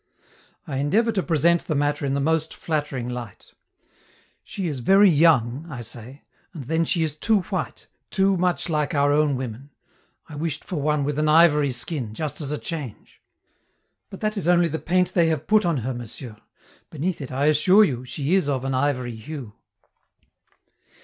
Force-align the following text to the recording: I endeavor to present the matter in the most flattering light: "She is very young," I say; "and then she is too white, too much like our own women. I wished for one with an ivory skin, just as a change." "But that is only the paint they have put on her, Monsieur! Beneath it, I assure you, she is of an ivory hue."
I 0.65 0.77
endeavor 0.77 1.11
to 1.11 1.21
present 1.21 1.67
the 1.67 1.75
matter 1.75 2.07
in 2.07 2.15
the 2.15 2.19
most 2.19 2.55
flattering 2.55 3.07
light: 3.07 3.53
"She 4.43 4.65
is 4.67 4.79
very 4.79 5.11
young," 5.11 5.67
I 5.69 5.81
say; 5.81 6.23
"and 6.55 6.63
then 6.63 6.85
she 6.85 7.03
is 7.03 7.13
too 7.15 7.41
white, 7.51 7.85
too 8.09 8.35
much 8.35 8.67
like 8.67 8.95
our 8.95 9.11
own 9.11 9.35
women. 9.35 9.69
I 10.27 10.37
wished 10.37 10.63
for 10.65 10.81
one 10.81 11.03
with 11.03 11.19
an 11.19 11.29
ivory 11.29 11.71
skin, 11.71 12.15
just 12.15 12.41
as 12.41 12.51
a 12.51 12.57
change." 12.57 13.21
"But 14.09 14.21
that 14.21 14.37
is 14.37 14.47
only 14.47 14.69
the 14.69 14.79
paint 14.79 15.13
they 15.13 15.27
have 15.27 15.45
put 15.45 15.65
on 15.67 15.77
her, 15.85 15.93
Monsieur! 15.93 16.35
Beneath 16.89 17.21
it, 17.21 17.31
I 17.31 17.45
assure 17.45 17.83
you, 17.83 18.03
she 18.03 18.33
is 18.33 18.49
of 18.49 18.65
an 18.65 18.73
ivory 18.73 19.13
hue." 19.15 19.53